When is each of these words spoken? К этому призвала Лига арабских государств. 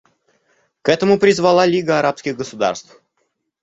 К 0.81 0.89
этому 0.89 1.19
призвала 1.19 1.67
Лига 1.67 1.99
арабских 1.99 2.35
государств. 2.35 2.99